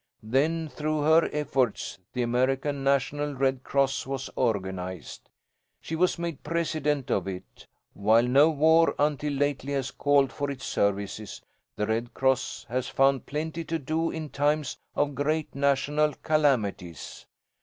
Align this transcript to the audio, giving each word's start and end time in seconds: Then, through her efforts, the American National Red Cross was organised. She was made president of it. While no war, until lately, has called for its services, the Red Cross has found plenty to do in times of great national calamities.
Then, 0.23 0.67
through 0.67 1.01
her 1.01 1.29
efforts, 1.31 1.99
the 2.13 2.23
American 2.23 2.83
National 2.83 3.35
Red 3.35 3.61
Cross 3.61 4.07
was 4.07 4.31
organised. 4.35 5.29
She 5.79 5.95
was 5.95 6.17
made 6.17 6.41
president 6.41 7.11
of 7.11 7.27
it. 7.27 7.67
While 7.93 8.23
no 8.23 8.49
war, 8.49 8.95
until 8.97 9.33
lately, 9.33 9.73
has 9.73 9.91
called 9.91 10.33
for 10.33 10.49
its 10.49 10.65
services, 10.65 11.43
the 11.75 11.85
Red 11.85 12.15
Cross 12.15 12.65
has 12.67 12.87
found 12.87 13.27
plenty 13.27 13.63
to 13.65 13.77
do 13.77 14.09
in 14.09 14.29
times 14.29 14.75
of 14.95 15.13
great 15.13 15.53
national 15.53 16.15
calamities. 16.23 17.27